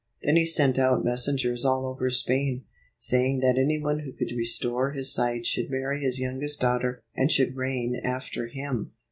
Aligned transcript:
Then 0.23 0.35
he 0.35 0.47
sent 0.47 0.79
out 0.79 1.05
messengers 1.05 1.63
all 1.63 1.85
over 1.85 2.09
Spain, 2.09 2.63
saying 2.97 3.41
that 3.41 3.59
any 3.59 3.77
one 3.79 3.99
who 3.99 4.11
could 4.13 4.31
restore 4.35 4.93
his 4.93 5.13
sight 5.13 5.45
should 5.45 5.69
marry 5.69 6.01
his 6.01 6.17
youngest 6.17 6.59
daughter, 6.59 7.03
and 7.15 7.31
should 7.31 7.55
reign 7.55 7.95
after 8.03 8.47
him. 8.47 8.93